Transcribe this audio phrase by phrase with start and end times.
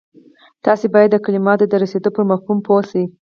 [0.65, 3.03] تاسې بايد د کلماتو د رسېدو پر مفهوم پوه شئ.